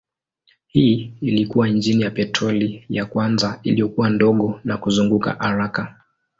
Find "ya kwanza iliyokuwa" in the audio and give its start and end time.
2.89-4.09